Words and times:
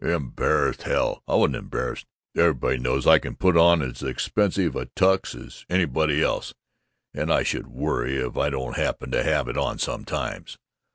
"Embarrassed, 0.03 0.81
hell! 0.81 1.21
I 1.27 1.35
wasn't 1.35 1.57
embarrassed. 1.57 2.07
Everybody 2.35 2.79
knows 2.79 3.05
I 3.05 3.19
can 3.19 3.35
put 3.35 3.55
on 3.55 3.83
as 3.83 4.01
expensive 4.01 4.75
a 4.75 4.87
Tux. 4.87 5.35
as 5.35 5.63
anybody 5.69 6.23
else, 6.23 6.55
and 7.13 7.31
I 7.31 7.43
should 7.43 7.67
worry 7.67 8.17
if 8.17 8.35
I 8.35 8.49
don't 8.49 8.77
happen 8.77 9.11
to 9.11 9.21
have 9.23 9.47
it 9.47 9.59
on 9.59 9.77
sometimes. 9.77 10.57